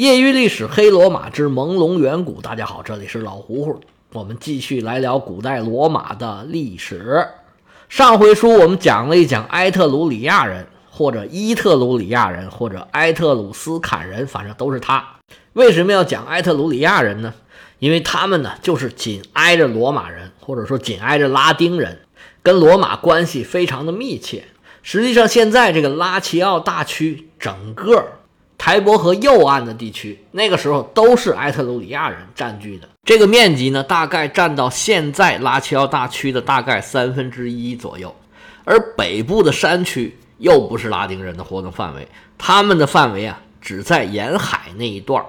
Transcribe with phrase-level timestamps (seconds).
[0.00, 3.78] 业余历史黑罗马之朦胧远古，大家好，这里是老胡胡，
[4.14, 7.22] 我们继续来聊古代罗马的历史。
[7.90, 15.06] 上回书我们讲了一讲埃特鲁里亚人，或者伊特鲁里亚人，或者埃特鲁斯坎人，反正都是他。
[15.52, 17.34] 为什么要讲埃特鲁里亚人呢？
[17.78, 21.98] 因为他们呢，就是紧挨着罗马人，或者说紧挨着拉丁人，
[22.42, 24.44] 跟罗马关系非常的密切。
[24.82, 28.02] 实际上，现在这个拉齐奥大区整个。
[28.60, 32.86] 台伯河右岸的地区，那个时候都是埃特鲁里亚人占据的。
[33.02, 38.14] 这个面积呢，大概占到现在拉齐奥大区的大概三分之一左右。
[38.64, 42.06] 而北部的山区又不是拉丁人的活动范围，
[42.36, 45.26] 他们的范围啊，只在沿海那一段儿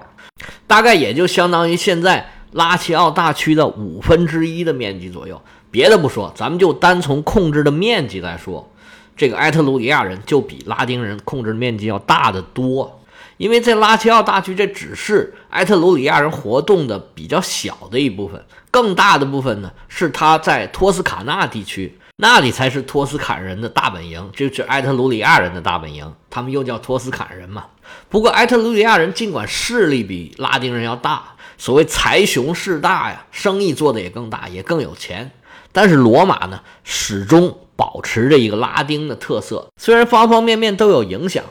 [0.66, 5.40] 大概也就相当于现在拉齐奥大区的五分之一的面积左右。
[5.70, 8.70] 别的不说，咱们就单从控制的面积来说，
[9.16, 12.98] 这个埃特鲁里亚人就比拉丁人控制面积要大得多。
[13.42, 27.64] 因为在拉齐奥大区，这只是埃特鲁里亚人活动的比较小的一部分，更大的部分呢是他在托斯卡纳地区，那里才是托斯坎人的大本营，就是埃特鲁里亚人的大本营，他们又叫托斯坎人嘛。
[28.08, 35.32] 不过埃特鲁里亚人尽管势力比拉丁人要大，所谓财雄势大呀，生意做的也更大，也更有钱，
[35.72, 41.42] 但是罗马呢始终保持着一个拉丁的特色，虽然方方面面都有影响，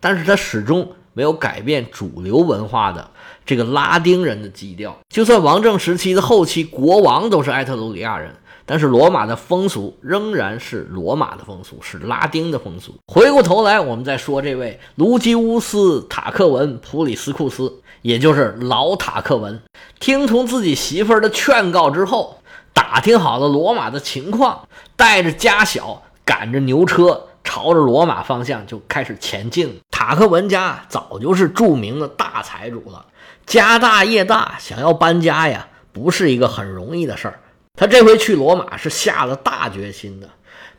[0.00, 0.92] 但是他始终。
[1.16, 3.10] 没有改变主流文化的
[3.46, 8.30] 这个拉丁人的基调，就算王政时期的后期国王都是埃特鲁里亚人，
[8.66, 12.94] 但是罗马的风俗仍然是罗马的风俗，是拉丁的风俗。
[13.06, 19.58] 回过头来，我们再说这位卢基乌斯·塔克文·普里斯库斯，也就是老塔克文，
[19.98, 22.42] 听从自己媳妇儿的劝告之后，
[22.74, 27.28] 打听好了罗马的情况，带着家小，赶着牛车。
[27.46, 29.80] 朝着罗马方向就开始前进。
[29.90, 33.06] 塔克文家早就是著名的大财主了，
[33.46, 37.40] 家大业大，想要搬家呀，不是一个很容易的事儿。
[37.74, 40.28] 他这回去罗马是下了大决心的。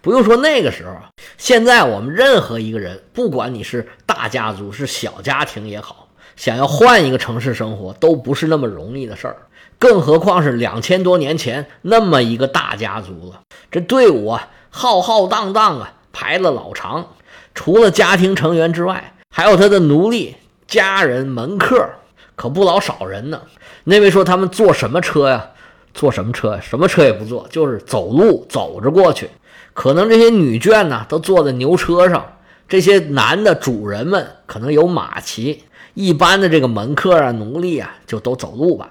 [0.01, 0.95] 不用说那个时候，
[1.37, 9.37] 现在我们任何一个人，不管你是大家族是小家庭也好，想要换一个城市生活，都不是那么容易的事儿。
[9.79, 13.41] 更何况是两千多年前那么一个大家族了，
[13.71, 15.93] 这队伍啊，浩浩荡荡啊。
[16.19, 17.09] 排了老长，
[17.53, 20.35] 除了家庭成员之外，还有他的奴隶、
[20.65, 21.87] 家人、门客，
[22.35, 23.39] 可不老少人呢。
[23.83, 25.51] 那位说他们坐什么车呀？
[25.93, 26.59] 坐什么车？
[26.59, 29.29] 什么车也不坐，就是走路走着过去。
[29.75, 32.19] 可能这些女眷呢，都坐在牛车上；
[32.67, 35.65] 这些男的主人们可能有马骑。
[35.93, 38.89] 一般的这个门客啊、奴隶啊，就都走路吧。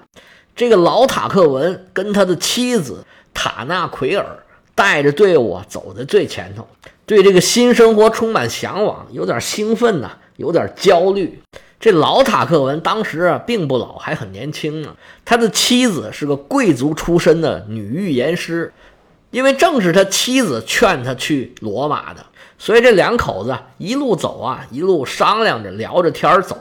[0.55, 3.05] 这个老塔克文跟他的妻子
[3.35, 4.25] 塔纳奎尔
[4.77, 6.65] 带着队伍走在最前头。
[7.07, 11.41] 对这个新生活充满向往，有点兴奋呐，有点焦虑。
[11.79, 14.97] 这老塔克文当时啊并不老，还很年轻呢。
[15.25, 18.73] 他的妻子是个贵族出身的女预言师，
[19.31, 22.27] 因为正是他妻子劝他去罗马的，
[22.59, 26.59] 所以这两口子一路走啊，一路商量着聊着天走。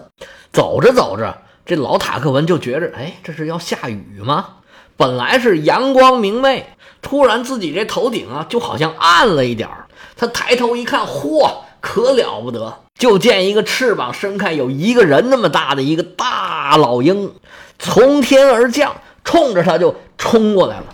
[0.52, 1.36] 走着走着，
[1.66, 4.58] 这老塔克文就觉着，哎，这是要下雨吗？
[4.96, 6.68] 本来是阳光明媚，
[7.02, 9.88] 突然自己这头顶啊就好像暗了一点儿。
[10.18, 12.82] 他抬头一看，嚯，可了不得！
[12.98, 17.34] 就见一个翅膀伸开，有一个人那么大的一个大老鹰，
[17.78, 18.96] 从天而降，
[19.26, 20.86] 冲着他就冲过来了。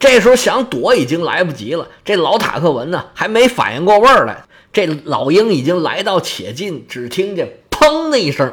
[0.00, 1.86] 这时候想躲已经来不及了。
[2.04, 8.52] 这老塔克文呢，还没反应过味儿来，这老鹰已经来到且近，只听见“砰”的一声，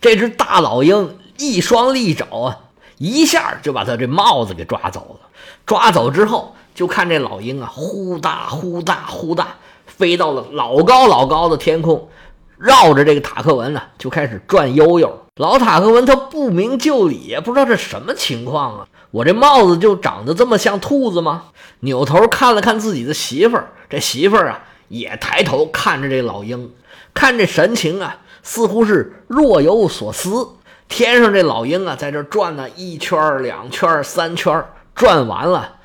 [0.00, 2.58] 这只大老鹰一双利爪啊，
[2.98, 5.28] 一下就把他这帽子给抓走了。
[5.66, 6.54] 抓走之后。
[6.76, 9.48] 就看这老鹰啊，呼哒呼哒呼哒，
[9.86, 12.06] 飞到了老高老高的天空，
[12.58, 15.22] 绕着这个塔克文呢，就开始转悠悠。
[15.36, 18.86] 老塔克文他不明就里，不知道这什么情况啊！
[19.10, 21.44] 我这帽子就长得这么像兔子吗？
[21.80, 26.70] 扭头看了看自己的媳妇儿，这媳妇儿啊也抬头看着这老鹰，
[27.14, 30.48] 看这神情啊，似乎是若有所思。
[30.88, 34.62] 天上这老鹰啊，在这转呢，一圈、两圈、三圈，
[34.94, 35.75] 转完了。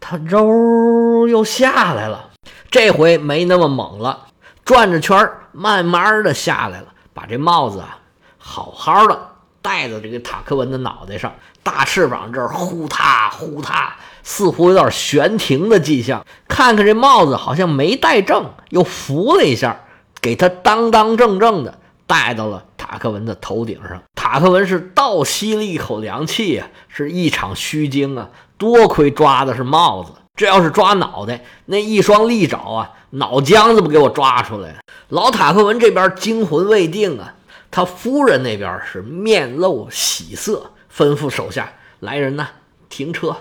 [0.00, 2.30] 他肉又下来了，
[2.70, 4.28] 这回没那么猛了，
[4.64, 7.98] 转着圈慢慢的下来了，把这帽子啊
[8.38, 9.18] 好好的
[9.60, 13.90] 戴在这个塔克文的脑袋上，大翅膀这儿呼嗒呼嗒，
[14.22, 16.24] 似乎有点悬停的迹象。
[16.46, 19.80] 看看这帽子好像没戴正，又扶了一下，
[20.20, 24.02] 给他当当正正的戴到了塔克文的头顶上。
[24.14, 28.30] 塔克文是倒吸了一口凉气呀，是一场虚惊啊。
[28.58, 34.76] 多亏抓的是帽子，这要是抓脑袋，那一双利爪啊，脑浆子不给我抓出来。
[35.08, 37.34] 老塔克文这边惊魂未定啊，
[37.70, 42.48] 他夫人那边是面露喜色，吩咐手下来人呐，
[42.88, 43.36] 停车。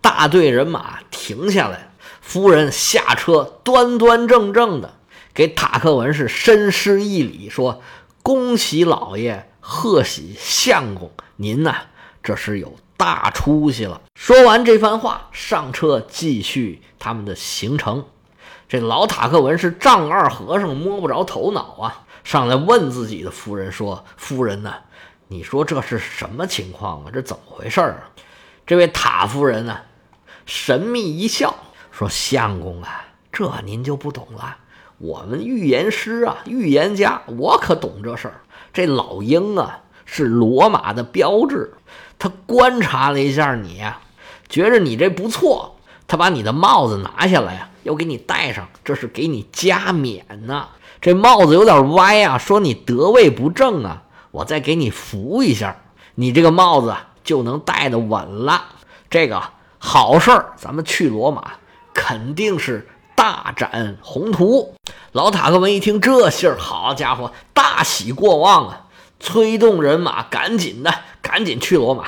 [0.00, 4.94] 大队人马停下来，夫人下车，端端正正的
[5.32, 7.80] 给塔克文是深施一礼，说
[8.22, 11.76] ：“恭喜老爷，贺喜相公，您呐，
[12.22, 18.04] 这是有大出息了。”说完这番话，上车继续他们的行程。
[18.68, 24.76] 这老塔克文是丈二和尚摸不着头脑啊，上来问自己的夫人说：“夫人呐，
[25.26, 27.10] 你说这是什么情况啊？
[27.12, 28.10] 这怎么回事啊？”
[28.64, 29.76] 这位塔夫人呢，
[30.46, 31.54] 神秘一笑，
[31.90, 34.56] 说：“相公啊，这您就不懂了。
[34.98, 38.40] 我们预言师啊，预言家，我可懂这事儿。
[38.72, 39.81] 这老鹰啊，
[40.12, 41.72] 是罗马的标志。
[42.18, 43.98] 他观察了一下你呀，
[44.48, 45.76] 觉着你这不错，
[46.06, 50.68] 他把你的帽子拿下来呀。”要给你戴上，这是给你加冕呢。
[51.00, 55.76] 这帽子有点歪啊，说你德位不正啊，我再给你扶一下，
[56.14, 56.94] 你这个帽子
[57.24, 58.66] 就能戴得稳了。
[59.10, 59.42] 这个
[59.78, 61.54] 好事儿，咱们去罗马
[61.92, 62.86] 肯定是
[63.16, 64.76] 大展宏图。
[65.10, 68.86] 老塔克文一听这信儿，好家伙，大喜过望啊，
[69.22, 70.92] 催动人马，赶紧的，
[71.22, 72.04] 赶紧去罗马。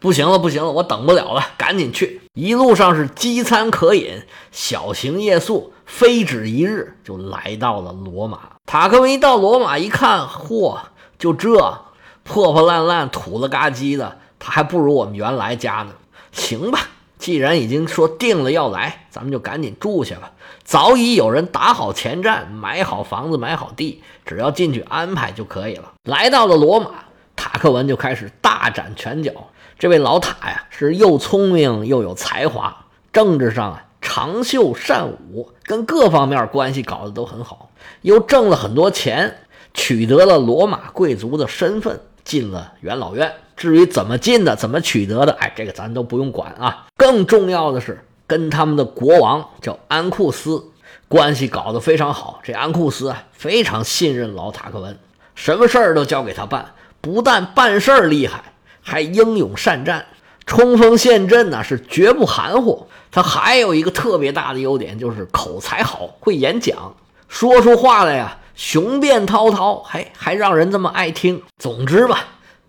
[0.00, 2.22] 不行了，不行了，我等不了了，赶紧去！
[2.32, 8.38] 一路上是饥餐渴饮，小行夜宿，非止一日，就来到了罗马。
[8.64, 10.78] 塔克文一到罗马一看，嚯，
[11.18, 11.82] 就这
[12.22, 15.92] 破破烂烂、土了嘎叽的，他还不如我们原来家呢。
[16.30, 16.78] 行吧，
[17.18, 20.32] 既然已经说定了要来，咱们就赶紧住下吧。
[20.64, 25.92] 早已有人打好前站，买好房子，买好地，只要进去安排就可以了。
[26.04, 26.90] 来到了罗马，
[27.34, 29.32] 塔克文就开始大展拳脚。
[29.78, 37.70] 这位老塔呀，是又聪明又有才华，政治上啊长袖善舞，跟各方面关系搞得都很好，
[38.02, 39.38] 又挣了很多钱，
[39.74, 43.32] 取得了罗马贵族的身份，进了元老院。
[43.56, 46.86] 至于怎么进的，怎么取得的，哎，这个咱都不用管啊。
[46.98, 50.62] 更重要的是，跟他们的国王叫安库斯
[51.08, 52.40] 关系搞得非常好。
[52.44, 54.96] 这安库斯啊，非常信任老塔克文，
[55.34, 56.66] 什么事儿都交给他办，
[57.00, 58.44] 不但办事儿厉害。
[58.82, 60.06] 还英勇善战，
[60.46, 62.86] 冲锋陷阵呢，是绝不含糊。
[63.10, 66.94] 他还有一个特别大的优点，就是口才好，会演讲，
[67.26, 71.40] 说出话来呀，雄辩滔滔，还还让人这么爱听。
[71.58, 72.24] 总之吧，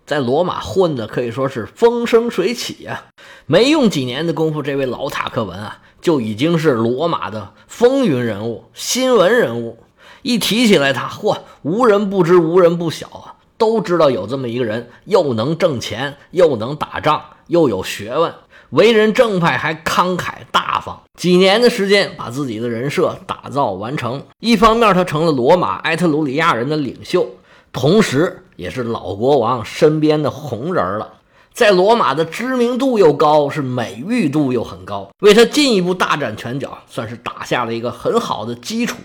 [0.06, 3.06] 在罗马混的可以说是风生水起呀。
[3.46, 9.82] 没用几年的功夫，这位老塔克文啊，就已经是罗马的风云人物、新闻人物。
[10.22, 13.34] 一提起来他，嚯，无人不知，无人不晓啊。
[13.58, 18.32] 都知道有这么一个人，又能挣钱，又能打仗，又有学问，
[18.70, 21.00] 为人正派，还慷慨大方。
[21.18, 24.22] 几年的时间，把自己的人设打造完成。
[24.38, 27.28] 一方面，他成了罗马埃特鲁里亚人的领袖，
[27.72, 31.14] 同时也是老国王身边的红人了。
[31.52, 38.96] 在罗马的知名度又高，是美誉度又很高，为他进一步大展拳脚，算是打下了一个很好的基础。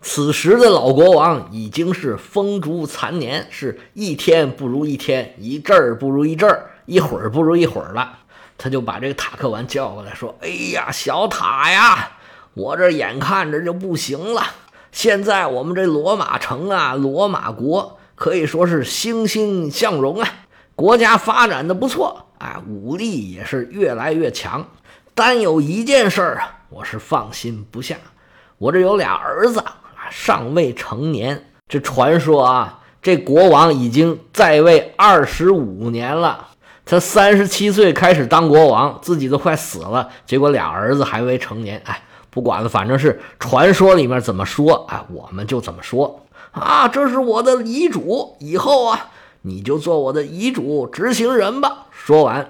[0.00, 8.20] 此时的老国王已经是风烛残年，是一天不如一天，一阵儿不如一阵儿，一会儿不如一会儿了。
[8.62, 12.12] 他就把这个塔克文叫过来，说：“哎呀，小塔呀，
[12.54, 14.40] 我这眼看着就不行了。
[14.92, 20.28] 现在我们这罗马城啊，罗马国可以说是欣欣向荣啊，
[20.76, 24.64] 国家发展的不错啊，武力也是越来越强。
[25.12, 27.96] 单有一件事儿啊，我是放心不下，
[28.58, 29.78] 我这有俩儿子啊。”
[30.14, 36.50] 尚未成年，这传说啊，这国王已经在位二十五年了。
[36.92, 41.80] 他三十七岁开始当国王，自己都快死了，结果俩儿子还未成年。
[41.86, 46.86] 哎，不管了，反正是传说里面怎么说，哎，我们就怎么说啊。
[46.86, 49.08] 这是我的遗嘱，以后啊，
[49.40, 51.86] 你就做我的遗嘱执行人吧。
[51.90, 52.46] 说完，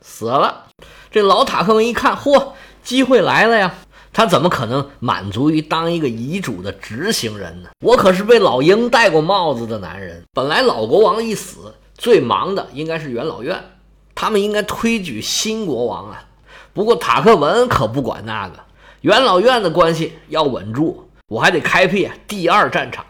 [0.00, 0.64] 死了。
[1.12, 2.48] 这老塔克文一看，嚯，
[2.82, 3.72] 机会来了呀！
[4.12, 7.68] 他怎么可能满足于当一个遗嘱的执行人呢？
[7.86, 10.24] 我可是被老鹰戴过帽子的男人。
[10.32, 13.62] 本来老国王一死，最忙的应该是元老院，
[14.14, 16.24] 他们应该推举新国王啊。
[16.72, 18.54] 不过塔克文可不管那个，
[19.02, 23.04] 元老院的关系要稳住，我还得开辟第二战场。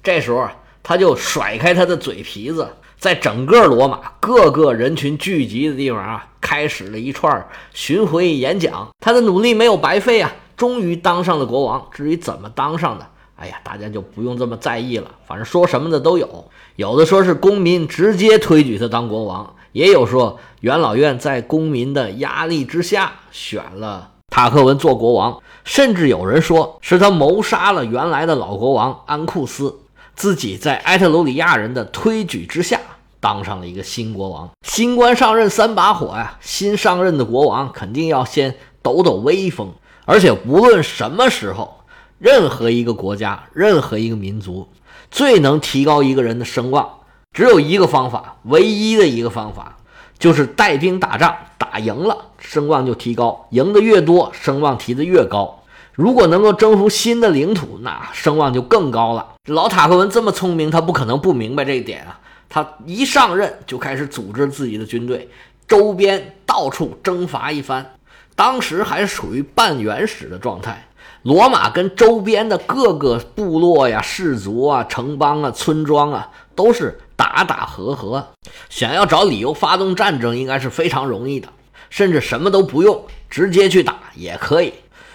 [0.00, 8.88] 这时候啊他就甩开他的嘴皮子，在整个罗马各个人群聚集的地方啊，开始了一串巡回演讲。
[9.00, 10.32] 他的努力没有白费啊。
[10.56, 15.10] 终于当上了国王，至于怎么当上的，哎呀，大家就不用这么在意了。
[15.26, 29.74] 反正说什么的都有，有的说是公民直接推举他当国王，也有说元老院在公民的压力之下选了塔克文做国王，甚至有人说是他谋杀了原来的老国王安库斯，
[30.14, 32.78] 自己在埃特鲁里亚人的推举之下
[33.20, 34.50] 当上了一个新国王。
[34.66, 39.72] 新官上任三把火呀，新上任的国王肯定要先抖抖威风。
[40.04, 41.80] 而且无论什么时候，
[42.18, 44.68] 任何一个国家、任何一个民族，
[45.10, 47.00] 最能提高一个人的声望，
[47.32, 49.76] 只有一个方法，唯一的一个方法，
[50.18, 55.62] 就是带兵打仗，打赢了，声望就提高，赢得越多，声望提得越高。
[55.94, 59.34] 如果能够征服新的领土，那声望就更高了。
[59.46, 62.20] 老塔克文这么聪明，他不可能不明白这一点啊！
[62.48, 65.28] 他一上任就开始组织自己的军队，
[65.66, 67.94] 周边到处征伐一番。
[68.34, 70.86] 当时还是属于半原始的状态，
[71.26, 78.24] 罗马跟周边的各个部落呀、氏族啊、城邦啊、村庄啊，都是打打和和。
[78.70, 81.48] 想要找理由发动战争，应该是非常容易的，
[81.90, 84.72] 甚至什么都不用，直接去打也可以。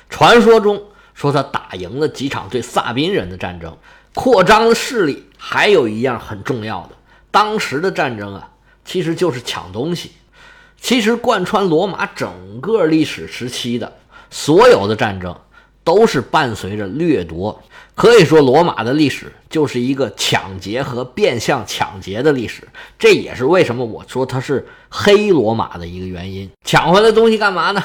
[0.09, 3.77] 传说中说他打赢了几场对萨宾人的战争，
[4.13, 5.29] 扩张了势力。
[5.37, 6.89] 还有一样很重要的，
[7.31, 8.49] 当时的战争啊，
[8.83, 10.11] 其实就是抢东西。
[10.77, 13.93] 其实贯穿罗马整个历史时期的
[14.29, 15.33] 所有的战争，
[15.83, 17.61] 都是伴随着掠夺。
[17.93, 22.67] 可以说，罗马的历史就是一个抢劫和变相抢劫的历史。
[22.97, 26.49] 这也是为什么我说它是黑罗马的一个原因。
[26.65, 27.83] 抢回来东西干嘛呢？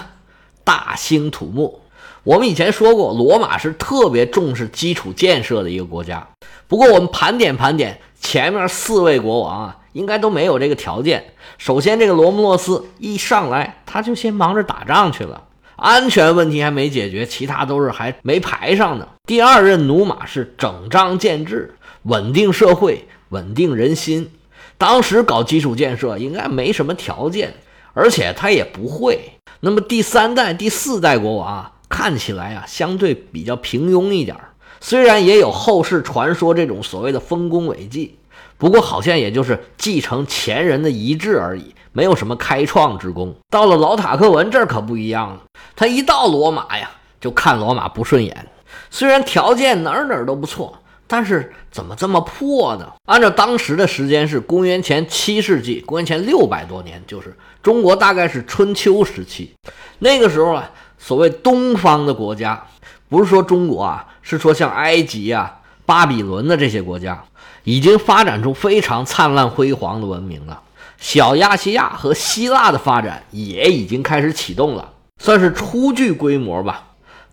[0.64, 1.80] 大兴土木。
[2.22, 6.26] 我们以前说过，罗马是特别重视基础建设的一个国家。
[6.66, 11.34] 不过，我们盘点盘点前面四位国王啊，应该都没有这个条件。
[11.58, 15.42] 首先，这个罗慕洛斯一上来，他就先忙着打仗去了，
[15.76, 19.08] 安全问题还没解决，其他都是还没排上呢。
[19.26, 24.30] 第二任努马是整章建制，稳定社会，稳定人心。
[24.78, 27.54] 当时搞基础建设应该没什么条件，
[27.94, 29.18] 而且他也不会。
[29.60, 31.72] 那么第三代、第四代国王啊。
[31.88, 34.36] 看起来啊，相对比较平庸一点
[34.80, 38.16] 虽然也有后世传说这种所谓的丰功伟绩，
[38.58, 43.34] 不过好像也就是继承前人的遗志而已，没有什么开创之功。
[43.48, 45.40] 到了老塔克文这儿可不一样了，
[45.74, 48.46] 他一到罗马呀，就看罗马不顺眼。
[48.90, 52.92] 虽然条件哪儿哪儿都不错，但是怎么这么破呢？
[53.06, 59.54] 按照当时的时间是公元前七世纪，公元前六百多年，就是中国大概是春秋时期，
[60.00, 60.70] 那个时候啊。
[60.98, 62.66] 所谓东方的国家，
[63.08, 67.22] 不是说中国啊，是说像埃及啊、巴比伦的这些国家，
[67.64, 70.60] 已经发展出非常灿烂辉煌的文明了。
[70.98, 76.84] 小亚细亚和希腊的发展也已经开始启动了，算是初具规模吧。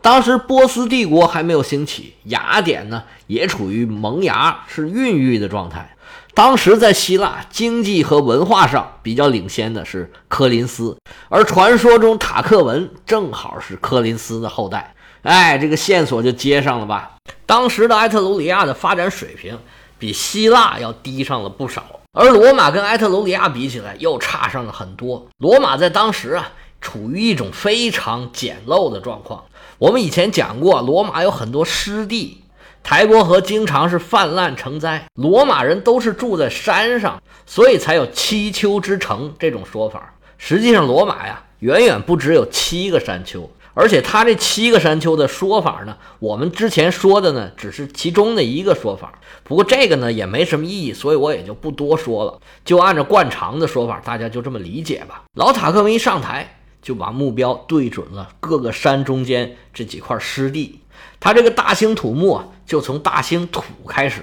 [0.01, 5.95] 当时波斯帝国还没有兴起，雅典呢也处于萌芽、是孕育的状态。
[6.33, 10.97] 当时在希腊经济和文化上比较领先的是柯林斯，
[11.29, 14.93] 而传说中塔克文正好是柯林斯的后代。
[15.21, 17.11] 哎，这个线索就接上了吧？
[17.45, 19.57] 当时的埃特鲁里亚的发展水平
[19.97, 25.27] 比希腊要低上了不少，而罗马跟埃特鲁里亚比起来又差上了很多。
[25.39, 29.43] 罗马在当时啊，处于一种非常简陋的状况。
[29.79, 32.43] 我们以前讲过，罗马有很多湿地。
[32.83, 40.13] 台伯河经常是泛滥成灾，罗马人都是住在山上，所以才有七丘之城这种说法。
[40.37, 49.19] 实际上，罗马呀远远不只有七个山丘，而且他这七个山丘的说法呢，我们之前说的呢只是其中的一个说法。
[49.43, 55.23] 不过这个呢也没什么意义，所以我也就不多说了，就按照惯常的说法，大家就这么理解吧。
[55.35, 60.79] 老塔克们一上台就把目标对准了各个山中间这几块湿地。
[61.19, 64.21] 他这个大兴土木啊，就从大兴土开始。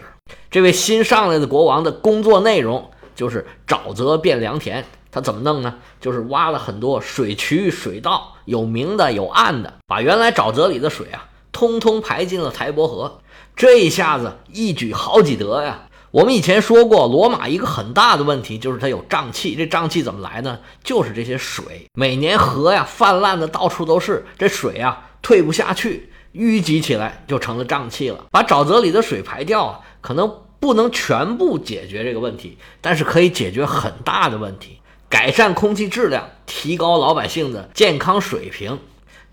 [0.51, 4.85] 这位新上来的国王的工作内容就是沼泽变良田。
[5.11, 5.75] 他怎么弄呢？
[6.01, 13.21] 就是挖了很多水渠、水道，有明的有暗的，把原来沼泽里的水啊，通通排进了台伯河。
[13.57, 15.87] 这一下子一举好几得呀！
[16.13, 19.55] 我们以前说过，罗马一个很大的问题就是它有瘴气。
[19.55, 20.59] 这瘴气怎么来呢？
[20.83, 26.11] 就是这些水，每年河呀泛滥的到处都是，这水啊退不下去。
[26.35, 28.27] 淤积起来就成了瘴气了。
[28.31, 34.80] 把沼泽里的水排掉啊，可能不能全部解决这个问题，但是可以解决很大的问题，
[35.11, 38.79] 改善空气质量，提高老百姓的健康水平，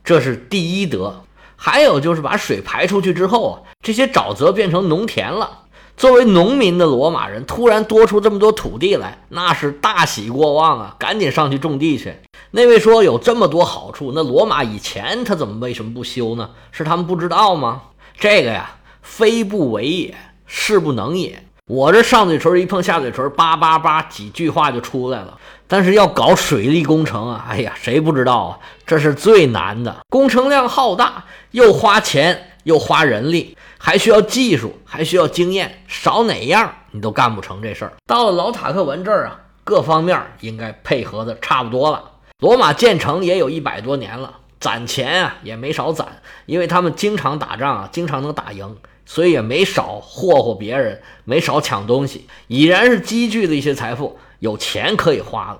[0.04, 1.24] 这是第一德。
[1.56, 5.66] 还有就是把水排出去之后啊，这些沼泽变成农田了。
[5.96, 10.96] 作为农民的罗马人突然多出这么多土地来，那是大喜过望啊！
[11.00, 12.16] 赶紧上去种地去。
[12.52, 16.52] 那位说有这么多好处，那罗马以前他怎么为什么不修呢？
[16.72, 17.84] 是他们不知道吗？
[18.20, 20.16] 这个呀，非不为也，
[20.48, 21.44] 是不能也。
[21.66, 25.38] 我这上嘴唇一碰下嘴唇，叭叭叭几句话就出来了。
[25.68, 28.60] 但是要搞水利工程啊，哎呀，谁不知道啊？
[28.86, 33.58] 这是最难的，工程量浩大，又花钱又花人力。
[33.80, 37.94] 还需要技术，还需要经验，少哪样你都干不成这事儿。
[38.08, 42.04] 到了老塔克文这儿啊，各方面应该配合的差不多了。
[42.40, 46.08] 罗马建成也有一百多年了，攒钱啊也没少攒，
[46.48, 55.60] 因为他们经常打仗啊，经常能打赢，所以也没少霍霍别人，没少抢东西，已然是积聚了一些财富，有钱可以花了。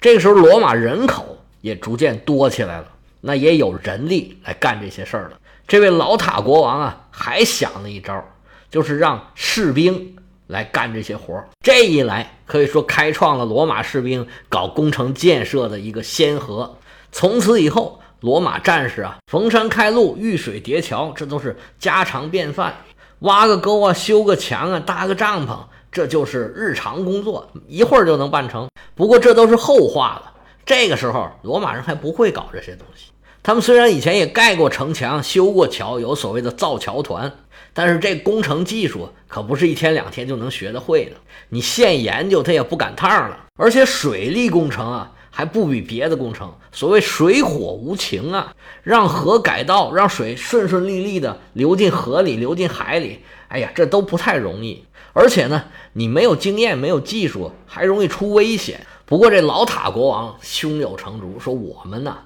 [0.00, 2.86] 这个时候，罗马人口也逐渐多起来了，
[3.20, 5.38] 那也有人力来干这些事儿了。
[5.66, 8.24] 这位老塔国王啊，还想了一招，
[8.70, 10.16] 就是让士兵。
[10.50, 16.76] 来干这些活儿，这一来可以说开创了罗马士兵搞工程建设的一个先河。
[17.12, 22.74] 从此以后，罗马战士啊，逢山开路、遇水叠桥，这都是家常便饭。
[23.20, 25.56] 挖个沟啊，修个墙啊，搭个帐篷，
[25.92, 28.68] 这就是日常工作，一会儿就能办成。
[28.94, 30.32] 不过这都是后话了。
[30.64, 33.10] 这个时候，罗马人还不会搞这些东西。
[33.42, 37.32] 他们虽然以前也盖过城墙、修过桥，有所谓的造桥团。
[37.72, 41.12] 但是这工程技术可不是一天两天就能学得会的，
[41.50, 43.46] 你现研究他也不赶趟了。
[43.56, 54.84] 而且水利工程啊，还不比别的工程，所谓水火无情啊，让河改道，让水顺顺利利的流进河里、流进海里，哎呀，这都不太容易。
[55.12, 58.86] 而且呢，你没有经验、没有技术，还容易出危险。
[59.06, 62.18] 不过这老塔国王胸有成竹，说我们呢，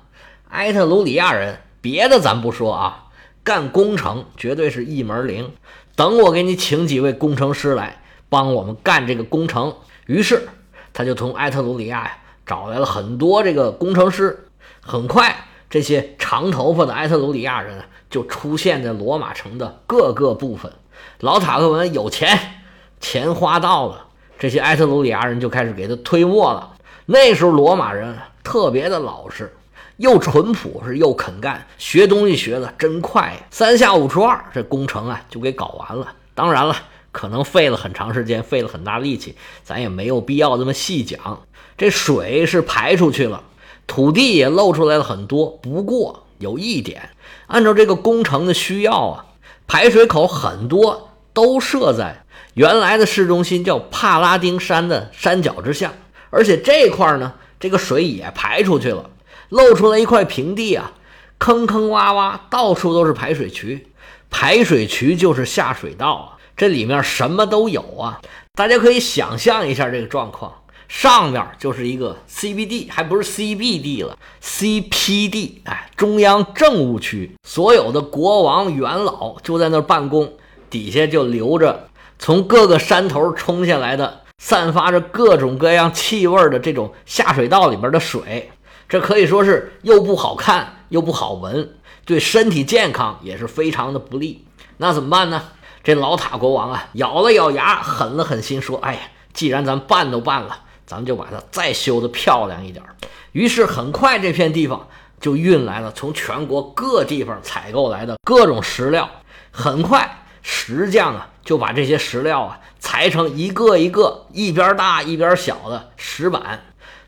[0.51, 3.01] 埃特鲁里亚人，别的咱不说啊。
[3.43, 5.53] 干工程绝对是一门灵，
[5.97, 9.75] 等我给你请几位工程师来帮我们干这个工程。
[10.07, 10.49] 于是
[10.95, 14.47] 他就从埃特鲁里亚呀找来了很多这个工程师。
[14.81, 20.73] 很快，这些长头发的埃特鲁里亚人就出现在罗马城的各个部分。
[21.21, 22.63] 老塔克文有钱，
[23.01, 24.07] 钱花到了，
[24.39, 26.75] 这些埃特鲁里亚人就开始给他推磨了。
[27.07, 29.55] 那时候罗马人特别的老实。
[29.99, 33.47] 又淳朴是又肯干，学东西学的真快！
[33.53, 36.09] 三下五除二，这工程啊就给搞完了。
[36.35, 36.75] 当然了，
[37.13, 41.43] 可能费了很长时间，费了很大力气，咱也没有必要这么细讲。
[41.77, 43.43] 这水是排出去了，
[43.87, 45.47] 土地也露出来了很多。
[45.63, 47.11] 不过有一点，
[47.47, 49.27] 按照这个工程的需要啊，
[49.67, 55.93] 排水口很多都设在原来的市中心叫帕拉丁山的山脚之下，
[56.31, 59.11] 而且这块呢，这个水也排出去了。
[59.51, 60.93] 露出来一块平地啊，
[61.39, 63.89] 坑坑洼洼，到处都是排水渠。
[64.31, 68.21] 排水渠就是下水道啊，这里面什么都有啊。
[68.55, 70.53] 大家可以想象一下这个状况：
[70.95, 80.33] 上面就是一个 CBD，还不是 CBD 了，CPD，哎，中央政务区，所有的国王元老就在那儿办公。
[80.71, 88.53] 底下就流着从各个山头冲下来的、散发着各种各样气味的这种下水道里边的水。
[88.89, 94.47] 这可以说是又不好看又不好闻，对身体健康也是非常的不利。
[94.77, 95.43] 那怎么办呢？
[95.83, 99.01] 这老塔国王啊，咬了咬牙，狠了狠心，说：“哎呀，
[99.33, 102.85] 既然咱办都办了，咱们就把它再修得漂亮一点。”
[103.33, 104.89] 于是，很快这片地方
[105.21, 109.11] 就运来了从全国各地方采购来的各种石料。
[109.51, 116.63] 很快，石匠啊就把这些石料啊裁成一个一个一边大一边小的石板，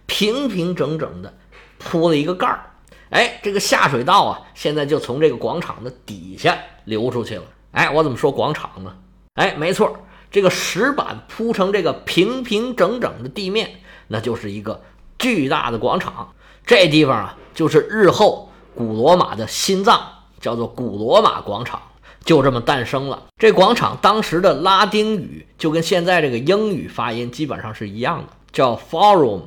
[0.07, 1.33] 平平整整的。
[1.79, 2.71] 铺了一个盖儿，
[3.11, 7.43] 哎，这个下水道啊，现在就从这个广场的底下流出去了。
[7.73, 8.97] 哎，我怎么说广场呢？
[9.35, 9.95] 哎，没错，
[10.31, 13.71] 这个石板铺成这个平平整整的地面，
[14.09, 14.83] 那就是一个
[15.19, 16.33] 巨大的广场。
[16.67, 20.01] 这地方啊，就是日后古罗马的心脏，
[20.41, 21.81] 叫做古罗马广场，
[22.25, 23.25] 就这么诞生了。
[23.39, 29.43] 这广场当时的拉丁语就跟现在这个英语发音基本上是一样的，叫 Forum。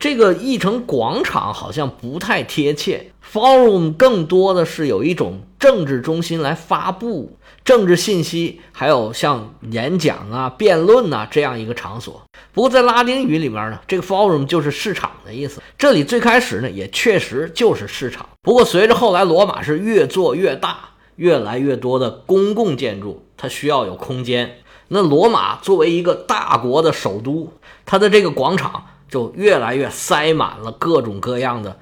[0.00, 7.36] 这个译成广场好像不太贴切，forum 更多的是有一种政治中心来发布
[7.68, 12.22] 政治信息，还有像演讲啊、辩论呐这样一个场所。
[12.54, 15.60] 不过在拉丁语里面呢，这个 forum 就是市场的意思。
[15.76, 18.26] 这里最开始呢也确实就是市场。
[18.40, 20.78] 不过随着后来罗马是越做越大，
[21.16, 24.60] 越来越多的公共建筑，它需要有空间。
[24.88, 27.52] 那罗马作为一个大国的首都，
[27.84, 28.86] 它的这个广场。
[29.10, 31.78] 就越来越塞满了各种各样的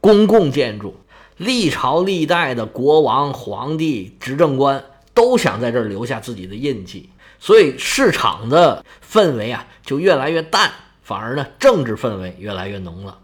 [0.00, 0.94] 公共建筑，
[1.36, 4.84] 历朝历代的国王、皇帝、执政官
[5.18, 10.70] 都想在这儿留下自己的印记，所以市场的氛围啊就越来越淡，
[11.02, 13.18] 反而呢政治氛围越来越浓了。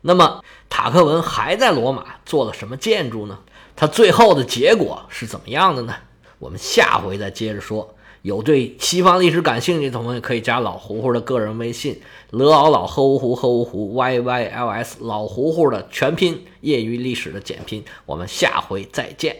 [0.00, 3.38] 那么塔克文还在罗马做了什么建筑呢？
[3.76, 5.94] 他最后的结果是怎么样的呢？
[6.40, 7.94] 我们下回再接着说。
[8.22, 17.84] 有对西方历史感兴趣的同学，可以加老胡胡的个人微信：l 敖老呵胡呵胡 y y l s 老胡胡的全拼，业余历史的简拼。
[18.04, 19.36] 我们下回再见。